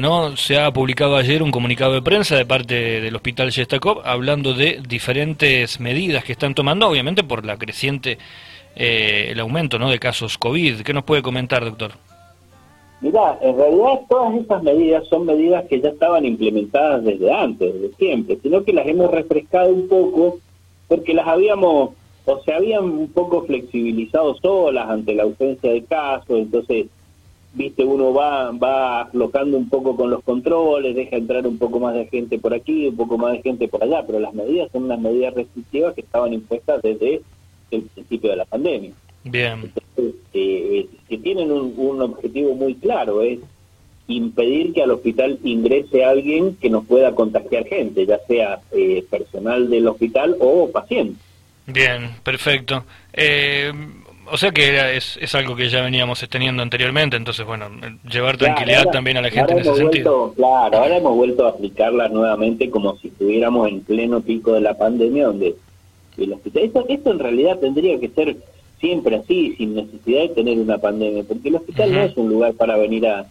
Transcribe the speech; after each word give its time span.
¿no? 0.00 0.36
Se 0.36 0.58
ha 0.58 0.72
publicado 0.72 1.16
ayer 1.16 1.42
un 1.42 1.50
comunicado 1.50 1.92
de 1.92 2.02
prensa 2.02 2.36
de 2.36 2.46
parte 2.46 3.00
del 3.00 3.14
Hospital 3.14 3.50
Yestakov 3.50 4.00
hablando 4.04 4.54
de 4.54 4.80
diferentes 4.86 5.80
medidas 5.80 6.24
que 6.24 6.32
están 6.32 6.54
tomando, 6.54 6.88
obviamente 6.88 7.22
por 7.22 7.44
la 7.44 7.56
creciente, 7.56 8.18
eh, 8.76 9.28
el 9.30 9.40
aumento, 9.40 9.78
¿no? 9.78 9.90
De 9.90 9.98
casos 9.98 10.38
COVID. 10.38 10.80
¿Qué 10.80 10.92
nos 10.92 11.04
puede 11.04 11.22
comentar, 11.22 11.64
doctor? 11.64 11.92
Mirá, 13.00 13.36
en 13.42 13.56
realidad 13.56 14.00
todas 14.08 14.34
esas 14.36 14.62
medidas 14.62 15.06
son 15.08 15.26
medidas 15.26 15.64
que 15.68 15.80
ya 15.80 15.88
estaban 15.88 16.24
implementadas 16.24 17.04
desde 17.04 17.32
antes, 17.32 17.74
desde 17.74 17.96
siempre, 17.96 18.38
sino 18.42 18.62
que 18.62 18.72
las 18.72 18.86
hemos 18.86 19.10
refrescado 19.10 19.70
un 19.70 19.88
poco 19.88 20.38
porque 20.86 21.14
las 21.14 21.26
habíamos, 21.26 21.90
o 22.26 22.42
se 22.44 22.52
habían 22.52 22.84
un 22.84 23.08
poco 23.08 23.44
flexibilizado 23.44 24.36
solas 24.36 24.88
ante 24.88 25.14
la 25.14 25.24
ausencia 25.24 25.72
de 25.72 25.82
casos, 25.84 26.38
entonces, 26.38 26.86
viste, 27.54 27.84
uno 27.84 28.12
va, 28.12 28.50
va 28.52 29.02
aflojando 29.02 29.56
un 29.56 29.68
poco 29.68 29.96
con 29.96 30.10
los 30.10 30.22
controles, 30.22 30.94
deja 30.94 31.16
entrar 31.16 31.46
un 31.46 31.58
poco 31.58 31.80
más 31.80 31.94
de 31.94 32.06
gente 32.06 32.38
por 32.38 32.54
aquí, 32.54 32.88
un 32.88 32.96
poco 32.96 33.18
más 33.18 33.32
de 33.32 33.42
gente 33.42 33.68
por 33.68 33.82
allá, 33.82 34.04
pero 34.06 34.20
las 34.20 34.34
medidas 34.34 34.70
son 34.72 34.84
unas 34.84 35.00
medidas 35.00 35.34
restrictivas 35.34 35.94
que 35.94 36.00
estaban 36.00 36.32
impuestas 36.32 36.82
desde 36.82 37.20
el 37.70 37.82
principio 37.82 38.30
de 38.30 38.36
la 38.36 38.44
pandemia. 38.44 38.92
Bien. 39.24 39.72
Eh, 40.34 40.86
que 41.08 41.18
tienen 41.18 41.50
un, 41.50 42.00
objetivo 42.00 42.54
muy 42.54 42.74
claro, 42.74 43.22
es 43.22 43.38
impedir 44.08 44.72
que 44.72 44.82
al 44.82 44.90
hospital 44.90 45.38
ingrese 45.44 46.04
alguien 46.04 46.56
que 46.56 46.70
nos 46.70 46.86
pueda 46.86 47.14
contagiar 47.14 47.66
gente, 47.66 48.04
ya 48.06 48.18
sea 48.26 48.60
eh, 48.72 49.04
personal 49.08 49.70
del 49.70 49.86
hospital 49.86 50.36
o 50.40 50.70
paciente. 50.70 51.20
Bien, 51.66 52.10
perfecto. 52.24 52.84
Eh, 53.12 53.72
o 54.30 54.36
sea 54.36 54.50
que 54.50 54.96
es, 54.96 55.18
es 55.20 55.34
algo 55.34 55.56
que 55.56 55.68
ya 55.68 55.82
veníamos 55.82 56.26
teniendo 56.28 56.62
anteriormente, 56.62 57.16
entonces, 57.16 57.44
bueno, 57.44 57.66
llevar 58.10 58.36
tranquilidad 58.36 58.84
también 58.90 59.16
a 59.16 59.22
la 59.22 59.30
gente 59.30 59.52
en 59.52 59.58
ese 59.60 59.74
sentido. 59.74 60.32
Claro, 60.34 60.78
ahora 60.78 60.96
hemos 60.96 61.14
vuelto 61.14 61.46
a 61.46 61.50
aplicarla 61.50 62.08
nuevamente 62.08 62.70
como 62.70 62.96
si 62.98 63.08
estuviéramos 63.08 63.68
en 63.68 63.80
pleno 63.80 64.20
pico 64.20 64.52
de 64.52 64.60
la 64.60 64.74
pandemia, 64.74 65.26
donde 65.26 65.54
el 66.18 66.32
hospital... 66.32 66.62
Esto, 66.64 66.86
esto 66.88 67.10
en 67.10 67.18
realidad 67.18 67.58
tendría 67.58 67.98
que 67.98 68.08
ser 68.08 68.36
siempre 68.82 69.16
así, 69.16 69.54
sin 69.56 69.74
necesidad 69.74 70.22
de 70.22 70.28
tener 70.30 70.58
una 70.58 70.76
pandemia, 70.76 71.22
porque 71.22 71.48
el 71.48 71.54
hospital 71.54 71.92
no 71.92 72.02
es 72.02 72.16
un 72.16 72.28
lugar 72.28 72.54
para 72.54 72.76
venir 72.76 73.06
a, 73.06 73.26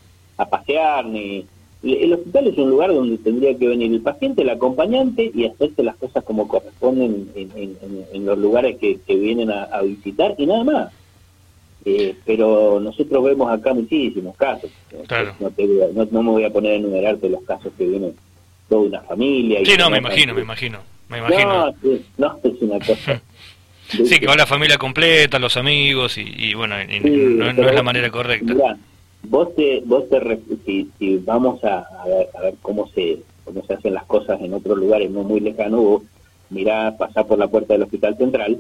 pasear, 0.50 1.06
ni 1.06 1.46
el 1.84 2.14
hospital 2.14 2.48
es 2.48 2.58
un 2.58 2.70
lugar 2.70 2.94
donde 2.94 3.18
tendría 3.18 3.58
que 3.58 3.68
venir 3.68 3.92
el 3.92 4.02
paciente, 4.02 4.44
el 4.44 4.50
acompañante 4.50 5.32
y 5.34 5.46
hacerse 5.46 5.82
las 5.82 5.96
cosas 5.96 6.24
como 6.24 6.48
corresponden 6.48 7.30
en, 7.36 8.26
los 8.26 8.38
lugares 8.38 8.78
que, 8.78 9.00
vienen 9.08 9.50
a, 9.50 9.82
visitar 9.82 10.36
y 10.38 10.46
nada 10.46 10.64
más. 10.64 10.94
Eh, 11.84 12.16
pero 12.26 12.80
nosotros 12.80 13.24
vemos 13.24 13.52
acá 13.52 13.74
muchísimos 13.74 14.38
casos. 14.38 14.70
No, 15.10 16.06
no, 16.12 16.24
me 16.24 16.30
voy 16.30 16.44
a 16.44 16.52
poner 16.52 16.74
a 16.74 16.76
enumerarte 16.76 17.28
los 17.30 17.42
casos 17.44 17.74
que 17.76 17.88
vienen 17.88 18.14
toda 18.70 18.82
una 18.82 19.02
familia. 19.02 19.60
sí, 19.66 19.74
no, 19.78 19.90
me 19.90 19.98
imagino, 19.98 20.36
me 20.36 20.42
imagino, 20.42 20.80
me 21.10 21.18
imagino. 21.18 21.74
No, 21.82 22.00
no, 22.18 22.40
es 22.44 22.62
una 22.62 22.80
cosa 22.80 23.22
Sí, 24.06 24.20
que 24.20 24.28
va 24.28 24.36
la 24.36 24.46
familia 24.46 24.78
completa, 24.78 25.38
los 25.40 25.58
amigos, 25.58 26.18
y, 26.18 26.54
bueno, 26.54 26.76
no, 26.78 27.50
es 27.50 27.76
la 27.76 27.84
manera 27.84 28.10
correcta. 28.10 28.78
Vos 29.24 29.56
te, 29.56 29.82
vos 29.86 30.08
te 30.10 30.20
si, 30.66 30.90
si 30.98 31.18
vamos 31.18 31.64
a, 31.64 31.88
ver, 32.06 32.30
a 32.38 32.42
ver 32.42 32.56
cómo 32.62 32.88
se 32.88 33.20
cómo 33.44 33.66
se 33.66 33.74
hacen 33.74 33.94
las 33.94 34.06
cosas 34.06 34.40
en 34.42 34.54
otros 34.54 34.78
lugares 34.78 35.10
no 35.12 35.24
muy 35.24 35.40
lejanos, 35.40 35.84
vos 35.84 36.02
mirá, 36.50 36.96
pasar 36.98 37.26
por 37.28 37.40
la 37.40 37.48
puerta 37.48 37.74
del 37.74 37.84
Hospital 37.84 38.18
Central 38.18 38.60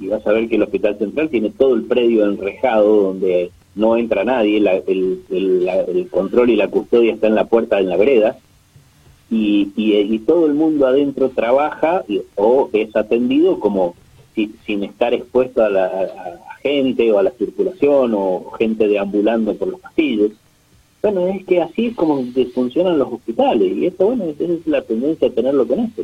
y 0.00 0.08
vas 0.08 0.26
a 0.26 0.32
ver 0.32 0.48
que 0.48 0.56
el 0.56 0.62
Hospital 0.62 0.96
Central 0.98 1.28
tiene 1.28 1.50
todo 1.50 1.74
el 1.74 1.84
predio 1.84 2.24
enrejado 2.24 3.02
donde 3.02 3.50
no 3.74 3.96
entra 3.96 4.24
nadie, 4.24 4.58
el, 4.58 5.22
el, 5.30 6.08
control 6.10 6.50
y 6.50 6.56
la 6.56 6.68
custodia 6.68 7.14
está 7.14 7.28
en 7.28 7.34
la 7.34 7.44
puerta, 7.44 7.78
en 7.78 7.88
la 7.88 7.96
vereda, 7.96 8.36
y, 9.30 9.70
y, 9.76 10.18
todo 10.20 10.46
el 10.46 10.54
mundo 10.54 10.86
adentro 10.86 11.28
trabaja 11.28 12.02
o 12.34 12.70
es 12.72 12.96
atendido 12.96 13.60
como 13.60 13.94
sin, 14.64 14.84
estar 14.84 15.14
expuesto 15.14 15.64
a 15.64 15.68
la 15.68 15.90
gente 16.62 17.10
o 17.12 17.18
a 17.18 17.22
la 17.22 17.30
circulación 17.32 18.12
o 18.14 18.50
gente 18.58 18.86
deambulando 18.88 19.54
por 19.54 19.68
los 19.68 19.80
pasillos. 19.80 20.32
Bueno, 21.00 21.28
es 21.28 21.46
que 21.46 21.62
así 21.62 21.86
es 21.86 21.94
como 21.94 22.24
funcionan 22.52 22.98
los 22.98 23.12
hospitales 23.12 23.72
y 23.76 23.86
esto, 23.86 24.06
bueno, 24.06 24.24
esa 24.24 24.52
es 24.52 24.66
la 24.66 24.82
tendencia 24.82 25.28
a 25.28 25.30
tenerlo 25.30 25.66
con 25.66 25.78
esto, 25.78 26.02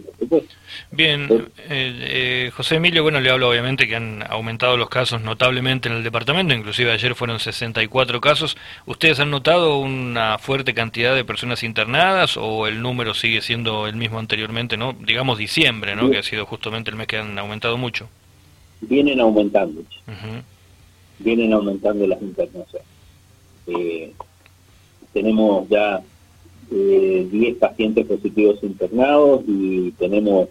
Bien, 0.92 1.26
eh, 1.30 1.46
eh, 1.68 2.50
José 2.54 2.76
Emilio, 2.76 3.02
bueno, 3.02 3.20
le 3.20 3.28
hablo 3.28 3.50
obviamente 3.50 3.88
que 3.88 3.96
han 3.96 4.22
aumentado 4.28 4.76
los 4.76 4.88
casos 4.88 5.20
notablemente 5.20 5.88
en 5.88 5.96
el 5.96 6.04
departamento, 6.04 6.54
inclusive 6.54 6.92
ayer 6.92 7.16
fueron 7.16 7.40
64 7.40 8.20
casos. 8.20 8.56
¿Ustedes 8.86 9.18
han 9.18 9.32
notado 9.32 9.78
una 9.78 10.38
fuerte 10.38 10.74
cantidad 10.74 11.14
de 11.14 11.24
personas 11.24 11.64
internadas 11.64 12.36
o 12.36 12.68
el 12.68 12.80
número 12.80 13.14
sigue 13.14 13.40
siendo 13.40 13.88
el 13.88 13.96
mismo 13.96 14.20
anteriormente, 14.20 14.76
no? 14.76 14.92
Digamos 14.92 15.38
diciembre, 15.38 15.96
¿no? 15.96 16.08
Que 16.08 16.18
ha 16.18 16.22
sido 16.22 16.46
justamente 16.46 16.90
el 16.90 16.96
mes 16.96 17.08
que 17.08 17.18
han 17.18 17.36
aumentado 17.36 17.76
mucho 17.76 18.08
vienen 18.88 19.20
aumentando. 19.20 19.82
Vienen 21.18 21.52
aumentando 21.52 22.06
las 22.06 22.20
internaciones. 22.20 22.88
Eh, 23.66 24.12
tenemos 25.12 25.68
ya 25.68 26.02
eh, 26.70 27.26
10 27.30 27.56
pacientes 27.56 28.06
positivos 28.06 28.62
internados 28.62 29.42
y 29.46 29.92
tenemos 29.92 30.48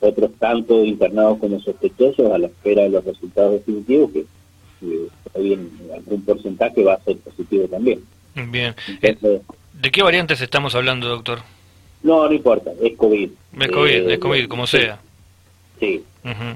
otros 0.00 0.30
tantos 0.38 0.86
internados 0.86 1.38
como 1.38 1.60
sospechosos 1.60 2.30
a 2.30 2.38
la 2.38 2.46
espera 2.46 2.82
de 2.84 2.90
los 2.90 3.04
resultados 3.04 3.52
definitivos 3.52 4.12
que 4.12 4.24
hay 5.34 5.58
algún 5.94 6.22
porcentaje 6.22 6.84
va 6.84 6.94
a 6.94 7.00
ser 7.00 7.16
positivo 7.18 7.66
también. 7.66 8.00
Bien. 8.34 8.74
Eh, 9.02 9.40
¿De 9.72 9.90
qué 9.90 10.02
variantes 10.02 10.40
estamos 10.40 10.74
hablando, 10.74 11.08
doctor? 11.08 11.40
No, 12.02 12.28
no 12.28 12.32
importa, 12.32 12.70
es 12.80 12.96
COVID. 12.96 13.30
Es 13.60 13.68
COVID, 13.68 13.90
es 13.90 14.12
eh, 14.12 14.18
COVID, 14.18 14.48
como 14.48 14.66
sea. 14.66 15.00
Sí, 15.80 16.02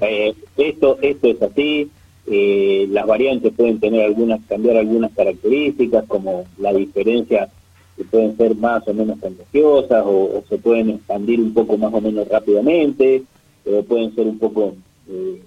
eh, 0.01 0.33
esto, 0.57 0.97
esto 1.01 1.27
es 1.27 1.41
así. 1.41 1.89
Eh, 2.25 2.87
las 2.89 3.05
variantes 3.05 3.53
pueden 3.53 3.79
tener 3.79 4.05
algunas, 4.05 4.41
cambiar 4.47 4.77
algunas 4.77 5.11
características, 5.11 6.05
como 6.07 6.45
la 6.57 6.73
diferencia 6.73 7.49
que 7.97 8.03
pueden 8.05 8.37
ser 8.37 8.55
más 8.55 8.87
o 8.87 8.93
menos 8.93 9.19
contagiosas 9.19 10.03
o, 10.05 10.43
se 10.47 10.57
pueden 10.57 10.89
expandir 10.89 11.39
un 11.39 11.53
poco 11.53 11.77
más 11.77 11.93
o 11.93 12.01
menos 12.01 12.27
rápidamente, 12.27 13.23
pero 13.63 13.83
pueden 13.83 14.15
ser 14.15 14.27
un 14.27 14.39
poco 14.39 14.73
eh, 15.09 15.41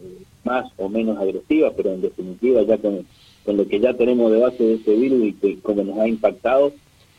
más 0.44 0.70
o 0.76 0.88
menos 0.88 1.18
agresivas, 1.18 1.72
pero 1.76 1.92
en 1.92 2.02
definitiva 2.02 2.62
ya 2.62 2.78
con, 2.78 3.06
con, 3.44 3.56
lo 3.56 3.66
que 3.66 3.80
ya 3.80 3.94
tenemos 3.94 4.30
de 4.30 4.40
base 4.40 4.62
de 4.62 4.74
este 4.74 4.94
virus 4.94 5.24
y 5.24 5.32
que 5.32 5.58
como 5.60 5.82
nos 5.82 5.98
ha 5.98 6.06
impactado, 6.06 6.72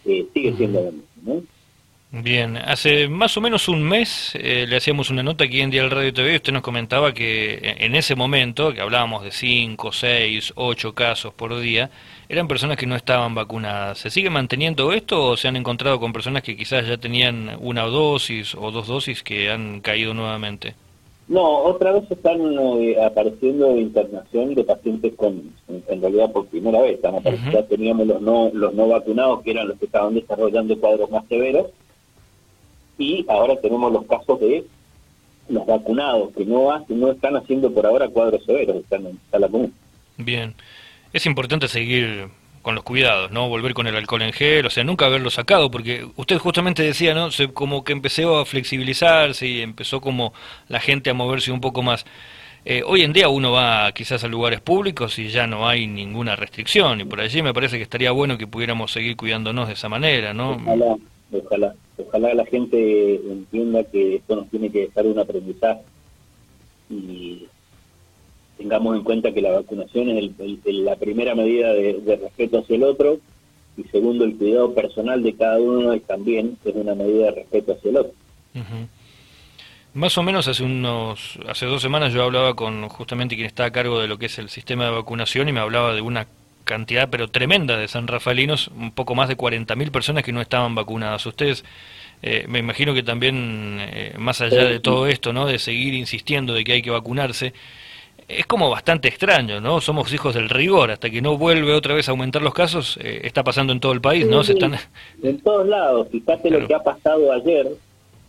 sigue 0.06 0.54
siendo 0.56 0.84
lo 0.84 0.92
mismo. 0.92 1.44
Bien, 2.24 2.58
hace 2.58 3.08
más 3.08 3.38
o 3.38 3.42
menos 3.42 3.70
un 3.70 3.84
mes 3.84 4.32
eh, 4.34 4.66
le 4.68 4.78
hacíamos 4.78 5.12
una 5.12 5.22
nota 5.22 5.44
aquí 5.44 5.62
en 5.62 5.70
Día 5.70 5.84
del 5.84 5.92
Radio 5.92 6.12
TV 6.12 6.34
y 6.34 6.36
usted 6.38 6.52
nos 6.52 6.64
comentaba 6.64 7.14
que 7.14 7.76
en 7.78 7.94
ese 7.94 8.16
momento, 8.16 8.74
que 8.74 8.82
hablábamos 8.82 9.24
de 9.24 9.32
5, 9.32 9.92
6, 9.92 10.54
8 10.56 10.94
casos 10.96 11.34
por 11.36 11.60
día, 11.60 11.92
eran 12.28 12.48
personas 12.48 12.78
que 12.78 12.88
no 12.88 12.96
estaban 12.96 13.36
vacunadas. 13.36 14.00
¿Se 14.00 14.10
sigue 14.10 14.32
manteniendo 14.32 14.94
esto 14.94 15.28
o 15.28 15.38
se 15.38 15.48
han 15.48 15.58
encontrado 15.58 16.00
con 16.00 16.12
personas 16.12 16.42
que 16.42 16.58
quizás 16.58 16.88
ya 16.88 16.98
tenían 16.98 17.56
una 17.60 17.84
dosis 17.84 18.56
o 18.56 18.72
dos 18.72 18.88
dosis 18.88 19.22
que 19.22 19.52
han 19.52 19.82
caído 19.82 20.16
nuevamente? 20.16 20.74
No, 21.28 21.46
otra 21.46 21.92
vez 21.92 22.10
están 22.10 22.40
eh, 22.80 22.96
apareciendo 23.04 23.78
internación 23.78 24.56
de 24.56 24.64
pacientes 24.64 25.14
con, 25.16 25.52
en, 25.68 26.02
realidad 26.02 26.32
por 26.32 26.48
primera 26.48 26.82
vez, 26.82 26.96
están 26.96 27.22
Ya 27.52 27.64
teníamos 27.68 28.08
los 28.08 28.22
no, 28.22 28.50
los 28.54 28.74
no 28.74 28.88
vacunados 28.88 29.44
que 29.44 29.52
eran 29.52 29.68
los 29.68 29.78
que 29.78 29.86
estaban 29.86 30.16
desarrollando 30.16 30.80
cuadros 30.80 31.12
más 31.12 31.24
severos 31.28 31.68
y 32.98 33.26
ahora 33.28 33.56
tenemos 33.62 33.92
los 33.92 34.06
casos 34.06 34.40
de 34.40 34.66
los 35.50 35.66
vacunados 35.66 36.34
que 36.36 36.46
no 36.46 36.72
hacen, 36.72 37.00
no 37.00 37.12
están 37.12 37.36
haciendo 37.38 37.72
por 37.72 37.86
ahora 37.86 38.08
cuadros 38.10 38.44
severos, 38.46 38.78
están 38.78 39.06
en 39.06 39.20
sala 39.32 39.48
común. 39.48 39.74
Bien, 40.18 40.56
es 41.14 41.26
importante 41.26 41.68
seguir 41.68 42.28
con 42.62 42.76
los 42.76 42.84
cuidados, 42.84 43.32
¿no? 43.32 43.48
Volver 43.48 43.74
con 43.74 43.88
el 43.88 43.96
alcohol 43.96 44.24
en 44.24 44.34
gel, 44.34 44.66
o 44.66 44.70
sea, 44.70 44.84
nunca 44.84 45.06
haberlo 45.06 45.30
sacado, 45.30 45.72
porque 45.72 46.06
usted 46.18 46.38
justamente 46.38 46.84
decía, 46.84 47.14
¿no? 47.14 47.32
Se, 47.32 47.48
como 47.48 47.84
que 47.86 47.94
empezó 47.94 48.40
a 48.40 48.46
flexibilizarse 48.46 49.48
y 49.48 49.62
empezó 49.62 50.02
como 50.02 50.34
la 50.68 50.82
gente 50.82 51.10
a 51.10 51.14
moverse 51.14 51.52
un 51.52 51.62
poco 51.62 51.82
más. 51.82 52.06
Eh, 52.66 52.84
hoy 52.86 53.04
en 53.04 53.14
día 53.14 53.30
uno 53.30 53.54
va 53.54 53.90
quizás 53.94 54.26
a 54.26 54.28
lugares 54.28 54.60
públicos 54.60 55.18
y 55.20 55.30
ya 55.30 55.48
no 55.48 55.70
hay 55.70 55.88
ninguna 55.88 56.36
restricción, 56.36 57.00
y 57.00 57.06
por 57.06 57.22
allí 57.22 57.42
me 57.42 57.54
parece 57.54 57.78
que 57.78 57.84
estaría 57.84 58.12
bueno 58.12 58.38
que 58.38 58.48
pudiéramos 58.48 58.92
seguir 58.92 59.16
cuidándonos 59.16 59.70
de 59.70 59.76
esa 59.76 59.88
manera, 59.88 60.34
¿no? 60.34 60.58
Ojalá, 60.58 60.98
ojalá 61.32 61.74
ojalá 61.98 62.34
la 62.34 62.46
gente 62.46 63.16
entienda 63.16 63.84
que 63.84 64.16
esto 64.16 64.36
nos 64.36 64.50
tiene 64.50 64.70
que 64.70 64.82
dejar 64.82 65.06
un 65.08 65.20
aprendizaje 65.20 65.82
y 66.90 67.48
tengamos 68.58 68.96
en 68.96 69.04
cuenta 69.04 69.32
que 69.32 69.42
la 69.42 69.52
vacunación 69.52 70.10
es 70.10 70.32
la 70.66 70.96
primera 70.96 71.36
medida 71.36 71.74
de, 71.74 72.20
respeto 72.22 72.60
hacia 72.60 72.76
el 72.76 72.84
otro 72.84 73.20
y 73.78 73.84
segundo 73.86 74.26
el 74.26 74.36
cuidado 74.36 74.74
personal 74.74 75.22
de 75.22 75.36
cada 75.36 75.60
uno 75.60 75.94
y 75.94 76.00
también 76.00 76.58
es 76.66 76.76
una 76.76 76.96
medida 76.96 77.26
de 77.26 77.32
respeto 77.32 77.74
hacia 77.74 77.90
el 77.90 77.98
otro. 77.98 78.14
Más 79.94 80.18
o 80.18 80.24
menos 80.24 80.48
hace 80.48 80.64
unos 80.64 81.40
hace 81.48 81.66
dos 81.66 81.82
semanas 81.82 82.14
yo 82.14 82.24
hablaba 82.24 82.56
con 82.56 82.88
justamente 82.90 83.36
quien 83.36 83.48
está 83.48 83.66
a 83.66 83.72
cargo 83.72 84.00
de 84.00 84.08
lo 84.08 84.18
que 84.18 84.28
es 84.28 84.38
el 84.40 84.50
sistema 84.50 84.86
de 84.86 84.92
vacunación 84.92 85.50
y 85.50 85.54
me 85.54 85.60
hablaba 85.60 85.94
de 85.94 86.02
una 86.02 86.28
cantidad 86.68 87.10
pero 87.10 87.30
tremenda 87.30 87.78
de 87.78 87.88
San 87.88 88.08
Rafaelinos, 88.08 88.68
un 88.68 88.92
poco 88.92 89.16
más 89.16 89.28
de 89.28 89.36
40.000 89.36 89.90
personas 89.90 90.24
que 90.24 90.32
no 90.32 90.42
estaban 90.42 90.76
vacunadas. 90.76 91.26
Ustedes, 91.26 91.66
eh, 92.22 92.46
me 92.48 92.60
imagino 92.60 92.94
que 92.94 93.02
también, 93.02 93.80
eh, 93.80 94.14
más 94.20 94.42
allá 94.42 94.66
de 94.66 94.80
todo 94.80 95.08
esto, 95.08 95.34
¿no? 95.34 95.48
de 95.48 95.58
seguir 95.58 95.96
insistiendo 95.96 96.54
de 96.54 96.64
que 96.64 96.74
hay 96.74 96.82
que 96.84 96.92
vacunarse, 96.92 97.54
es 98.28 98.46
como 98.46 98.70
bastante 98.70 99.08
extraño, 99.08 99.62
¿no? 99.62 99.80
Somos 99.80 100.12
hijos 100.14 100.36
del 100.36 100.50
rigor, 100.50 100.92
hasta 100.92 101.10
que 101.10 101.22
no 101.22 101.38
vuelve 101.38 101.74
otra 101.74 101.94
vez 101.94 102.10
a 102.10 102.12
aumentar 102.12 102.42
los 102.42 102.54
casos, 102.54 103.00
eh, 103.02 103.22
está 103.24 103.44
pasando 103.44 103.72
en 103.72 103.80
todo 103.80 103.94
el 103.94 104.02
país, 104.02 104.28
¿no? 104.28 104.44
Se 104.44 104.54
están... 104.54 104.76
En 105.24 105.40
todos 105.40 105.66
lados, 105.68 106.10
fíjate 106.12 106.50
lo 106.50 106.68
que 106.68 106.76
ha 106.76 106.84
pasado 106.84 107.32
ayer 107.32 107.70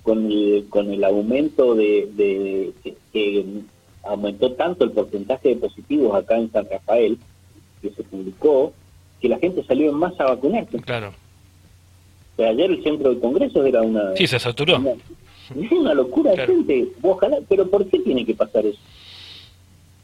con 0.03 0.31
el, 0.31 0.67
con 0.71 0.93
el 0.93 1.03
aumento 1.03 1.75
de, 1.75 2.09
de 2.15 2.73
que 3.13 3.45
aumentó 4.05 4.53
tanto 4.53 4.85
el 4.85 4.93
porcentaje 4.93 5.51
de 5.51 5.57
positivos 5.57 6.15
acá 6.15 6.39
en 6.39 6.51
San 6.51 6.67
Rafael, 6.71 7.19
que 7.81 7.91
se 7.91 8.03
publicó, 8.03 8.73
que 9.21 9.29
la 9.29 9.39
gente 9.39 9.65
salió 9.65 9.91
en 9.91 9.97
masa 9.97 10.25
a 10.25 10.35
vacunarse. 10.35 10.79
Claro. 10.79 11.09
O 12.35 12.37
sea, 12.37 12.51
ayer 12.51 12.71
el 12.71 12.83
centro 12.83 13.15
de 13.15 13.21
congresos 13.21 13.67
era 13.67 13.83
una... 13.83 14.15
Sí, 14.17 14.27
se 14.27 14.39
saturó. 14.39 14.77
Una, 14.77 14.93
una 15.71 15.95
locura 15.95 16.33
de 16.33 16.47
gente. 16.47 16.89
Ojalá, 17.03 17.39
pero 17.49 17.69
¿por 17.69 17.87
qué 17.87 17.99
tiene 18.01 18.25
que 18.25 18.35
pasar 18.35 18.67
eso? 18.67 18.79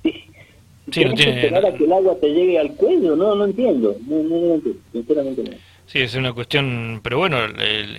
Sí, 0.03 1.05
no 1.05 1.15
tiene... 1.15 1.15
que 1.15 1.31
esperar 1.31 1.67
a 1.67 1.75
que 1.75 1.85
el 1.85 1.93
agua 1.93 2.17
te 2.21 2.29
llegue 2.29 2.59
al 2.59 2.75
cuello? 2.75 3.17
No, 3.17 3.35
no 3.35 3.44
entiendo. 3.44 3.97
No, 4.06 4.23
no, 4.23 4.41
no 4.41 4.55
entiendo. 4.55 4.81
Sinceramente 4.93 5.43
no. 5.44 5.56
Sí, 5.86 6.00
es 6.00 6.14
una 6.14 6.32
cuestión, 6.32 7.00
pero 7.02 7.19
bueno, 7.19 7.38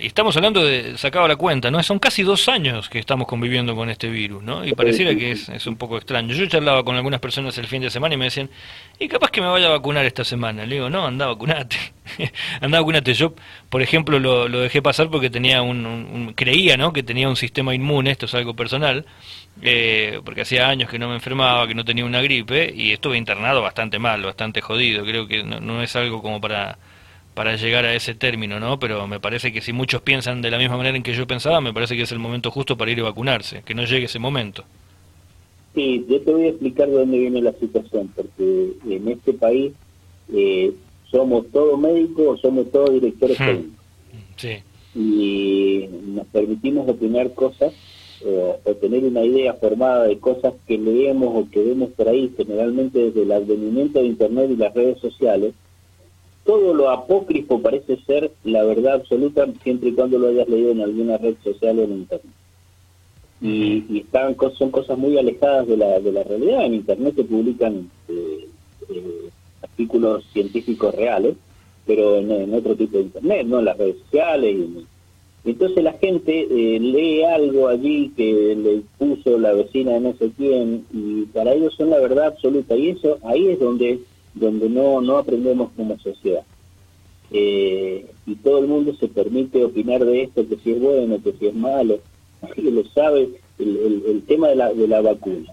estamos 0.02 0.36
hablando 0.36 0.64
de, 0.64 0.98
sacaba 0.98 1.28
la 1.28 1.36
cuenta, 1.36 1.70
¿no? 1.70 1.80
Son 1.84 2.00
casi 2.00 2.24
dos 2.24 2.48
años 2.48 2.88
que 2.88 2.98
estamos 2.98 3.28
conviviendo 3.28 3.76
con 3.76 3.88
este 3.90 4.10
virus, 4.10 4.42
¿no? 4.42 4.64
Y 4.64 4.72
pareciera 4.72 5.14
que 5.14 5.30
es, 5.30 5.48
es, 5.48 5.66
un 5.68 5.76
poco 5.76 5.96
extraño. 5.96 6.34
Yo 6.34 6.46
charlaba 6.46 6.84
con 6.84 6.96
algunas 6.96 7.20
personas 7.20 7.56
el 7.58 7.68
fin 7.68 7.82
de 7.82 7.90
semana 7.90 8.16
y 8.16 8.18
me 8.18 8.24
decían, 8.24 8.50
y 8.98 9.06
capaz 9.06 9.30
que 9.30 9.40
me 9.40 9.46
vaya 9.46 9.66
a 9.66 9.70
vacunar 9.70 10.04
esta 10.04 10.24
semana. 10.24 10.66
Le 10.66 10.74
digo, 10.74 10.90
no, 10.90 11.06
anda, 11.06 11.26
vacunate. 11.26 11.76
anda, 12.60 12.80
vacunate. 12.80 13.14
Yo, 13.14 13.34
por 13.70 13.82
ejemplo, 13.82 14.18
lo, 14.18 14.48
lo 14.48 14.60
dejé 14.60 14.82
pasar 14.82 15.08
porque 15.08 15.30
tenía 15.30 15.62
un, 15.62 16.32
creía, 16.34 16.76
¿no? 16.76 16.92
Que 16.92 17.04
tenía 17.04 17.28
un 17.28 17.36
sistema 17.36 17.72
inmune, 17.72 18.10
esto 18.10 18.26
es 18.26 18.34
algo 18.34 18.54
personal, 18.54 19.06
eh, 19.62 20.20
porque 20.24 20.40
hacía 20.40 20.68
años 20.68 20.90
que 20.90 20.98
no 20.98 21.08
me 21.08 21.14
enfermaba, 21.14 21.68
que 21.68 21.74
no 21.74 21.84
tenía 21.84 22.04
una 22.04 22.20
gripe, 22.20 22.72
y 22.76 22.90
estuve 22.90 23.16
internado 23.16 23.62
bastante 23.62 24.00
mal, 24.00 24.22
bastante 24.22 24.60
jodido. 24.60 25.04
Creo 25.04 25.28
que 25.28 25.44
no, 25.44 25.60
no 25.60 25.82
es 25.82 25.94
algo 25.94 26.20
como 26.20 26.40
para 26.40 26.78
para 27.36 27.54
llegar 27.56 27.84
a 27.84 27.94
ese 27.94 28.14
término, 28.14 28.58
¿no? 28.58 28.78
Pero 28.78 29.06
me 29.06 29.20
parece 29.20 29.52
que 29.52 29.60
si 29.60 29.74
muchos 29.74 30.00
piensan 30.00 30.40
de 30.40 30.50
la 30.50 30.56
misma 30.56 30.78
manera 30.78 30.96
en 30.96 31.02
que 31.02 31.12
yo 31.12 31.26
pensaba, 31.26 31.60
me 31.60 31.74
parece 31.74 31.94
que 31.94 32.02
es 32.04 32.12
el 32.12 32.18
momento 32.18 32.50
justo 32.50 32.78
para 32.78 32.90
ir 32.90 33.00
a 33.00 33.02
vacunarse, 33.04 33.62
que 33.62 33.74
no 33.74 33.84
llegue 33.84 34.06
ese 34.06 34.18
momento. 34.18 34.64
Sí, 35.74 36.02
yo 36.08 36.18
te 36.22 36.32
voy 36.32 36.44
a 36.46 36.48
explicar 36.48 36.88
de 36.88 36.94
dónde 36.94 37.18
viene 37.18 37.42
la 37.42 37.52
situación, 37.52 38.10
porque 38.16 38.72
en 38.88 39.08
este 39.08 39.34
país 39.34 39.72
eh, 40.32 40.72
somos 41.10 41.46
todos 41.52 41.78
médicos, 41.78 42.40
somos 42.40 42.72
todos 42.72 42.94
directores 42.94 43.36
técnicos. 43.36 43.84
Sí. 44.36 44.56
Y 44.94 45.90
nos 46.06 46.26
permitimos 46.28 46.88
opinar 46.88 47.34
cosas 47.34 47.74
eh, 48.24 48.54
o 48.64 48.74
tener 48.76 49.04
una 49.04 49.22
idea 49.22 49.52
formada 49.52 50.04
de 50.04 50.18
cosas 50.18 50.54
que 50.66 50.78
leemos 50.78 51.36
o 51.36 51.50
que 51.50 51.62
vemos 51.62 51.90
por 51.90 52.08
ahí, 52.08 52.32
generalmente 52.34 52.98
desde 52.98 53.24
el 53.24 53.32
advenimiento 53.32 53.98
de 53.98 54.06
Internet 54.06 54.50
y 54.50 54.56
las 54.56 54.72
redes 54.72 54.98
sociales, 55.00 55.52
todo 56.46 56.72
lo 56.72 56.90
apócrifo 56.90 57.60
parece 57.60 57.98
ser 58.06 58.30
la 58.44 58.62
verdad 58.64 58.94
absoluta 58.94 59.46
siempre 59.62 59.90
y 59.90 59.92
cuando 59.92 60.18
lo 60.18 60.28
hayas 60.28 60.48
leído 60.48 60.70
en 60.70 60.80
alguna 60.80 61.18
red 61.18 61.34
social 61.42 61.78
o 61.78 61.82
en 61.82 61.92
internet. 61.92 62.32
Y, 63.40 63.84
y 63.90 63.98
están, 63.98 64.36
son 64.56 64.70
cosas 64.70 64.96
muy 64.96 65.18
alejadas 65.18 65.66
de 65.66 65.76
la, 65.76 66.00
de 66.00 66.12
la 66.12 66.22
realidad. 66.22 66.64
En 66.64 66.74
internet 66.74 67.14
se 67.16 67.24
publican 67.24 67.90
eh, 68.08 68.48
eh, 68.88 69.30
artículos 69.62 70.24
científicos 70.32 70.94
reales, 70.94 71.34
pero 71.86 72.16
en, 72.16 72.54
otro 72.54 72.74
tipo 72.74 72.96
de 72.96 73.04
internet, 73.04 73.46
no 73.46 73.58
en 73.58 73.64
las 73.66 73.76
redes 73.76 73.96
sociales. 74.04 74.56
Y, 74.56 74.86
entonces 75.48 75.84
la 75.84 75.92
gente 75.92 76.40
eh, 76.50 76.80
lee 76.80 77.22
algo 77.22 77.68
allí 77.68 78.10
que 78.16 78.56
le 78.56 78.82
puso 78.98 79.38
la 79.38 79.52
vecina 79.52 79.92
de 79.92 80.00
no 80.00 80.14
sé 80.14 80.32
quién 80.36 80.84
y 80.92 81.22
para 81.26 81.52
ellos 81.52 81.74
son 81.74 81.90
la 81.90 82.00
verdad 82.00 82.26
absoluta. 82.26 82.74
Y 82.76 82.90
eso 82.90 83.18
ahí 83.22 83.48
es 83.48 83.60
donde 83.60 84.00
donde 84.36 84.68
no, 84.68 85.00
no 85.00 85.16
aprendemos 85.18 85.70
como 85.76 85.98
sociedad. 85.98 86.44
Eh, 87.32 88.06
y 88.26 88.34
todo 88.36 88.60
el 88.60 88.68
mundo 88.68 88.94
se 88.94 89.08
permite 89.08 89.64
opinar 89.64 90.04
de 90.04 90.22
esto, 90.22 90.46
que 90.48 90.56
si 90.56 90.72
es 90.72 90.80
bueno, 90.80 91.20
que 91.22 91.32
si 91.32 91.46
es 91.46 91.54
malo, 91.54 91.98
nadie 92.42 92.70
lo 92.70 92.84
sabe, 92.84 93.28
el, 93.58 94.02
el, 94.06 94.22
tema 94.22 94.48
de 94.48 94.56
la, 94.56 94.72
de 94.72 94.86
la 94.86 95.00
vacuna. 95.00 95.52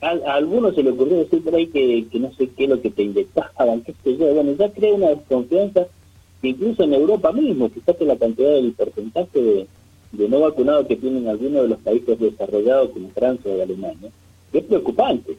A, 0.00 0.34
algunos 0.34 0.74
se 0.74 0.82
le 0.82 0.90
ocurrió 0.90 1.18
decir 1.18 1.42
por 1.42 1.54
ahí 1.54 1.66
que, 1.68 2.06
que 2.10 2.18
no 2.18 2.32
sé 2.34 2.48
qué 2.48 2.64
es 2.64 2.70
lo 2.70 2.80
que 2.80 2.90
te 2.90 3.02
inyectaban, 3.02 3.82
qué 3.82 3.94
sé 4.02 4.16
yo, 4.16 4.34
bueno, 4.34 4.52
ya 4.52 4.70
crea 4.70 4.94
una 4.94 5.10
desconfianza 5.10 5.86
incluso 6.42 6.82
en 6.82 6.92
Europa 6.92 7.32
mismo, 7.32 7.70
fíjate 7.70 8.04
la 8.04 8.16
cantidad 8.16 8.50
del 8.50 8.72
porcentaje 8.72 9.40
de, 9.40 9.66
de 10.12 10.28
no 10.28 10.40
vacunados 10.40 10.86
que 10.86 10.96
tienen 10.96 11.26
algunos 11.26 11.62
de 11.62 11.68
los 11.68 11.78
países 11.78 12.18
desarrollados 12.18 12.90
como 12.90 13.08
Francia 13.10 13.50
o 13.50 13.62
Alemania, 13.62 14.10
es 14.52 14.64
preocupante. 14.64 15.36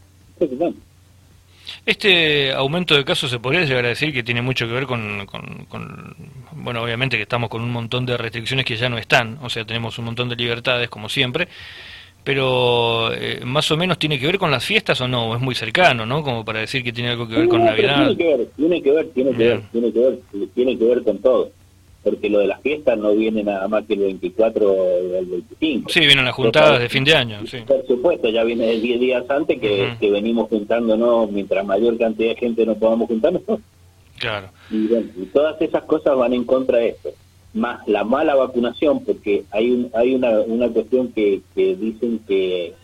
Este 1.85 2.51
aumento 2.51 2.95
de 2.95 3.05
casos 3.05 3.29
se 3.29 3.39
podría 3.39 3.65
llegar 3.65 3.85
a 3.85 3.89
decir 3.89 4.13
que 4.13 4.23
tiene 4.23 4.41
mucho 4.41 4.67
que 4.67 4.73
ver 4.73 4.85
con, 4.85 5.25
con, 5.25 6.15
bueno, 6.53 6.81
obviamente 6.81 7.17
que 7.17 7.23
estamos 7.23 7.49
con 7.49 7.61
un 7.61 7.71
montón 7.71 8.05
de 8.05 8.17
restricciones 8.17 8.65
que 8.65 8.75
ya 8.75 8.89
no 8.89 8.97
están, 8.97 9.39
o 9.41 9.49
sea, 9.49 9.65
tenemos 9.65 9.97
un 9.99 10.05
montón 10.05 10.29
de 10.29 10.35
libertades 10.35 10.89
como 10.89 11.09
siempre, 11.09 11.47
pero 12.23 13.13
eh, 13.13 13.41
más 13.43 13.69
o 13.71 13.77
menos 13.77 13.99
tiene 13.99 14.19
que 14.19 14.25
ver 14.25 14.39
con 14.39 14.49
las 14.49 14.65
fiestas 14.65 14.99
o 15.01 15.07
no, 15.07 15.35
es 15.35 15.41
muy 15.41 15.53
cercano, 15.53 16.05
¿no? 16.05 16.23
Como 16.23 16.43
para 16.43 16.61
decir 16.61 16.83
que 16.83 16.91
tiene 16.91 17.11
algo 17.11 17.27
que 17.27 17.35
ver 17.35 17.47
con 17.47 17.63
Navidad. 17.63 18.15
Tiene 18.15 18.17
que 18.17 18.37
ver, 18.37 18.47
tiene 18.55 18.81
que 18.81 18.91
ver, 18.91 19.07
tiene 19.09 19.31
que 19.31 19.43
ver, 19.43 19.61
tiene 19.71 19.93
que 19.93 19.99
ver, 19.99 20.19
tiene 20.55 20.77
que 20.77 20.85
ver 20.85 21.03
con 21.03 21.17
todo 21.19 21.51
porque 22.05 22.29
lo 22.29 22.37
de 22.37 22.45
las 22.45 22.61
fiestas 22.61 22.99
no 22.99 23.15
viene 23.15 23.43
nada 23.43 23.67
más 23.67 23.83
que 23.85 23.95
el 23.95 24.01
24 24.01 24.71
o 24.71 25.17
el 25.17 25.25
25. 25.25 25.89
Sí, 25.89 26.01
vienen 26.01 26.23
las 26.23 26.35
juntadas 26.35 26.79
de 26.79 26.87
fin 26.87 27.03
de 27.03 27.15
año, 27.15 27.39
sí. 27.47 27.57
Por 27.65 27.83
supuesto, 27.87 28.29
ya 28.29 28.43
viene 28.43 28.67
de 28.67 28.79
10 28.79 28.99
días 28.99 29.23
antes 29.27 29.59
que, 29.59 29.95
que 29.99 30.11
venimos 30.11 30.47
juntándonos, 30.47 31.31
mientras 31.31 31.65
mayor 31.65 31.97
cantidad 31.97 32.29
de 32.29 32.35
gente 32.35 32.63
no 32.63 32.75
podamos 32.75 33.07
juntarnos. 33.07 33.41
Claro. 34.19 34.49
Y, 34.69 34.85
bueno, 34.85 35.07
y 35.17 35.25
todas 35.25 35.59
esas 35.59 35.83
cosas 35.85 36.15
van 36.15 36.33
en 36.33 36.43
contra 36.43 36.77
de 36.77 36.89
esto. 36.89 37.09
Más 37.55 37.85
la 37.87 38.03
mala 38.03 38.35
vacunación, 38.35 39.03
porque 39.03 39.45
hay 39.49 39.71
un, 39.71 39.89
hay 39.95 40.13
una, 40.13 40.41
una 40.41 40.69
cuestión 40.69 41.11
que, 41.11 41.41
que 41.55 41.75
dicen 41.75 42.19
que 42.27 42.75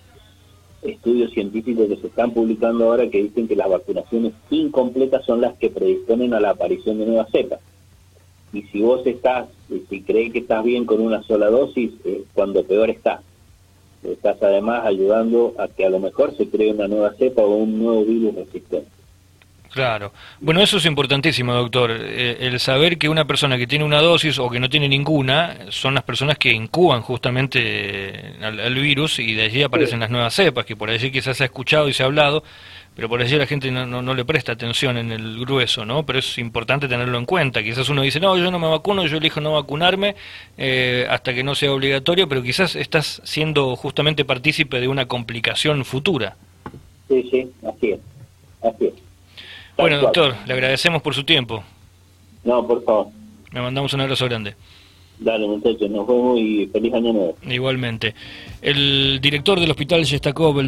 estudios 0.81 1.31
científicos 1.31 1.87
que 1.89 1.97
se 1.97 2.07
están 2.07 2.31
publicando 2.31 2.85
ahora 2.85 3.07
que 3.07 3.21
dicen 3.21 3.47
que 3.47 3.55
las 3.55 3.69
vacunaciones 3.69 4.33
incompletas 4.49 5.23
son 5.25 5.41
las 5.41 5.53
que 5.59 5.69
predisponen 5.69 6.33
a 6.33 6.39
la 6.39 6.49
aparición 6.49 6.97
de 6.97 7.05
nuevas 7.05 7.29
cepas 7.31 7.59
y 8.53 8.63
si 8.63 8.81
vos 8.81 9.05
estás, 9.05 9.47
si 9.89 10.01
crees 10.01 10.33
que 10.33 10.39
estás 10.39 10.63
bien 10.63 10.85
con 10.85 11.01
una 11.01 11.23
sola 11.23 11.49
dosis, 11.49 11.91
eh, 12.03 12.23
cuando 12.33 12.63
peor 12.63 12.89
estás. 12.89 13.21
Estás 14.03 14.41
además 14.41 14.85
ayudando 14.85 15.53
a 15.59 15.67
que 15.67 15.85
a 15.85 15.89
lo 15.89 15.99
mejor 15.99 16.35
se 16.35 16.49
cree 16.49 16.73
una 16.73 16.87
nueva 16.87 17.13
cepa 17.13 17.43
o 17.43 17.55
un 17.55 17.77
nuevo 17.79 18.03
virus 18.03 18.35
resistente. 18.35 18.89
Claro. 19.71 20.11
Bueno, 20.41 20.61
eso 20.61 20.77
es 20.77 20.85
importantísimo, 20.85 21.53
doctor. 21.53 21.91
Eh, 21.91 22.37
el 22.41 22.59
saber 22.59 22.97
que 22.97 23.07
una 23.07 23.25
persona 23.25 23.57
que 23.57 23.67
tiene 23.67 23.85
una 23.85 24.01
dosis 24.01 24.37
o 24.37 24.49
que 24.49 24.59
no 24.59 24.69
tiene 24.69 24.89
ninguna 24.89 25.57
son 25.69 25.93
las 25.93 26.03
personas 26.03 26.37
que 26.37 26.51
incuban 26.51 27.01
justamente 27.01 28.35
al, 28.41 28.75
virus 28.75 29.19
y 29.19 29.33
de 29.33 29.43
allí 29.43 29.63
aparecen 29.63 30.01
las 30.01 30.09
nuevas 30.09 30.33
cepas, 30.33 30.65
que 30.65 30.75
por 30.75 30.89
allí 30.89 31.09
quizás 31.09 31.37
se 31.37 31.43
ha 31.43 31.45
escuchado 31.45 31.87
y 31.87 31.93
se 31.93 32.03
ha 32.03 32.07
hablado, 32.07 32.43
pero 33.01 33.09
por 33.09 33.19
allí 33.19 33.35
la 33.35 33.47
gente 33.47 33.71
no, 33.71 33.87
no, 33.87 34.13
le 34.13 34.23
presta 34.25 34.51
atención 34.51 34.95
en 34.95 35.11
el 35.11 35.39
grueso, 35.39 35.85
¿no? 35.85 36.05
Pero 36.05 36.19
es 36.19 36.37
importante 36.37 36.87
tenerlo 36.87 37.17
en 37.17 37.25
cuenta. 37.25 37.63
Quizás 37.63 37.89
uno 37.89 38.03
dice, 38.03 38.19
no, 38.19 38.37
yo 38.37 38.51
no 38.51 38.59
me 38.59 38.67
vacuno, 38.67 39.07
yo 39.07 39.17
elijo 39.17 39.41
no 39.41 39.53
vacunarme 39.53 40.13
eh, 40.55 41.07
hasta 41.09 41.33
que 41.33 41.43
no 41.43 41.55
sea 41.55 41.73
obligatorio, 41.73 42.29
pero 42.29 42.43
quizás 42.43 42.75
estás 42.75 43.19
siendo 43.23 43.75
justamente 43.75 44.23
partícipe 44.23 44.79
de 44.79 44.87
una 44.87 45.07
complicación 45.07 45.83
futura. 45.83 46.35
Sí, 47.07 47.27
sí, 47.31 47.51
así 47.67 47.89
es. 47.89 47.99
Así 48.61 48.85
es. 48.85 48.93
Bueno, 49.75 49.97
doctor, 49.97 50.35
le 50.45 50.53
agradecemos 50.53 51.01
por 51.01 51.15
su 51.15 51.23
tiempo. 51.23 51.63
No, 52.43 52.67
por 52.67 52.83
favor. 52.83 53.07
Le 53.51 53.61
mandamos 53.61 53.91
un 53.95 54.01
abrazo 54.01 54.25
grande. 54.25 54.53
Dale, 55.21 55.47
muchachos, 55.47 55.87
nos 55.91 56.07
vemos 56.07 56.39
y 56.39 56.65
feliz 56.73 56.93
año 56.95 57.13
nuevo. 57.13 57.37
Igualmente. 57.47 58.15
El 58.59 59.19
director 59.21 59.59
del 59.59 59.69
Hospital 59.69 60.03
Yestakov, 60.03 60.59